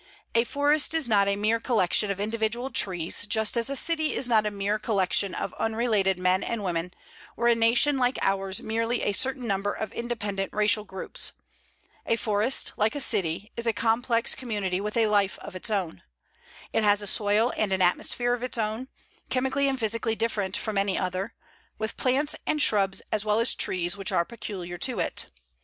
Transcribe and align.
A 0.33 0.45
forest 0.45 0.95
is 0.95 1.07
not 1.07 1.27
a 1.27 1.35
mere 1.35 1.59
collection 1.59 2.09
of 2.09 2.19
individual 2.19 2.71
trees, 2.71 3.27
just 3.27 3.55
as 3.55 3.69
a 3.69 3.75
city 3.75 4.15
is 4.15 4.27
not 4.27 4.47
a 4.47 4.49
mere 4.49 4.79
collection 4.79 5.35
of 5.35 5.53
unrelated 5.59 6.17
men 6.17 6.41
and 6.43 6.63
women, 6.63 6.91
or 7.37 7.47
a 7.47 7.53
Nation 7.53 7.97
like 7.99 8.17
ours 8.23 8.63
merely 8.63 9.03
a 9.03 9.11
certain 9.11 9.45
number 9.45 9.71
of 9.73 9.91
independent 9.93 10.51
racial 10.55 10.83
groups. 10.85 11.33
A 12.07 12.15
forest, 12.15 12.73
like 12.77 12.95
a 12.95 12.99
city, 12.99 13.51
is 13.55 13.67
a 13.67 13.73
complex 13.73 14.33
community 14.33 14.81
with 14.81 14.97
a 14.97 15.05
life 15.05 15.37
of 15.37 15.55
its 15.55 15.69
own. 15.69 16.01
It 16.73 16.83
has 16.83 17.03
a 17.03 17.05
soil 17.05 17.53
and 17.55 17.71
an 17.71 17.83
atmosphere 17.83 18.33
of 18.33 18.41
its 18.41 18.57
own, 18.57 18.87
chemically 19.29 19.67
and 19.67 19.79
physically 19.79 20.15
different 20.15 20.57
from 20.57 20.79
any 20.79 20.97
other, 20.97 21.35
with 21.77 21.95
plants 21.95 22.35
and 22.47 22.59
shrubs 22.59 23.03
as 23.11 23.23
well 23.23 23.39
as 23.39 23.53
trees 23.53 23.95
which 23.95 24.11
are 24.11 24.25
peculiar 24.25 24.79
to 24.79 24.97
it. 24.97 25.27